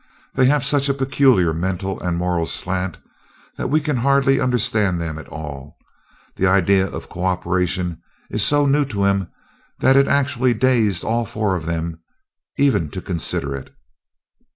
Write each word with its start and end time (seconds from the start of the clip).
They 0.33 0.45
have 0.47 0.65
such 0.65 0.89
a 0.89 0.95
peculiar 0.95 1.53
mental 1.53 1.99
and 2.01 2.17
moral 2.17 2.47
slant 2.47 2.97
that 3.57 3.69
we 3.69 3.79
can 3.79 3.97
hardly 3.97 4.39
understand 4.39 4.99
them 4.99 5.19
at 5.19 5.27
all. 5.29 5.77
This 6.37 6.47
idea 6.47 6.87
of 6.87 7.07
co 7.07 7.23
operation 7.23 8.01
is 8.31 8.41
so 8.41 8.65
new 8.65 8.83
to 8.85 9.03
them 9.03 9.29
that 9.77 9.95
it 9.95 10.07
actually 10.07 10.55
dazed 10.55 11.03
all 11.03 11.23
four 11.23 11.55
of 11.55 11.67
them 11.67 11.99
even 12.57 12.89
to 12.89 12.99
consider 12.99 13.55
it." 13.55 13.75